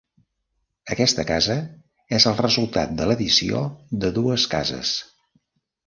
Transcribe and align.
Aquesta 0.95 1.25
casa 1.31 1.57
és 2.21 2.27
el 2.33 2.39
resultat 2.41 2.97
de 3.03 3.09
l'addició 3.11 3.65
de 4.05 4.15
dues 4.21 4.51
cases. 4.57 4.99